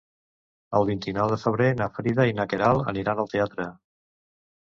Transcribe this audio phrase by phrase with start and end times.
[0.77, 3.69] El vint-i-nou de febrer na Frida i na Queralt aniran al teatre.